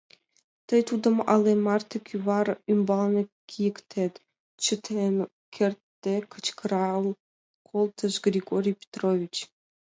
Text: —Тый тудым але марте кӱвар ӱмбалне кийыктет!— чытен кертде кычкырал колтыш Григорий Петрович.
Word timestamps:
—Тый 0.67 0.81
тудым 0.89 1.15
але 1.33 1.51
марте 1.65 1.97
кӱвар 2.07 2.47
ӱмбалне 2.71 3.23
кийыктет!— 3.49 4.13
чытен 4.63 5.15
кертде 5.55 6.15
кычкырал 6.31 7.03
колтыш 7.69 8.13
Григорий 8.25 8.77
Петрович. 8.81 9.35